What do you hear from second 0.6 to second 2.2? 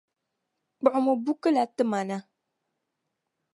Kpuɣimi buku la nti ma na.